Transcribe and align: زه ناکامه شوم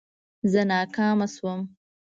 زه 0.51 0.61
ناکامه 0.69 1.27
شوم 1.33 1.59